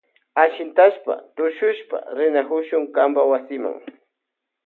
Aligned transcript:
Ashintashpa 0.43 1.13
tushushpa 1.35 1.97
rinakushun 2.17 2.83
kanpa 2.95 3.21
wasima. 3.31 3.71